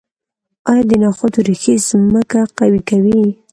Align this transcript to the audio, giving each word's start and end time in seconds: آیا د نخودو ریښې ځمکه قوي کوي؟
آیا 0.69 0.83
د 0.89 0.91
نخودو 1.01 1.39
ریښې 1.47 1.73
ځمکه 1.87 2.39
قوي 2.57 2.81
کوي؟ 2.89 3.21